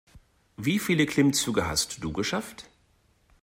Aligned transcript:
Wie 0.57 0.79
viele 0.79 1.05
Klimmzüge 1.05 1.67
hast 1.67 2.03
du 2.03 2.11
geschafft? 2.11 2.67